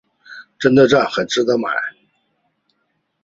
[0.57, 1.69] 真的讚，很值得买